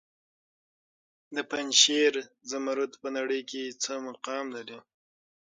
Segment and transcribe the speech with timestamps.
[1.35, 2.13] د پنجشیر
[2.51, 4.77] زمرد په نړۍ کې څه مقام لري؟